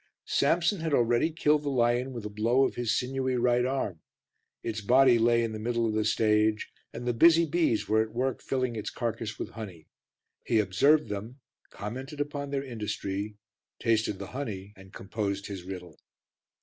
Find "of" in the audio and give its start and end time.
2.65-2.73, 5.85-5.93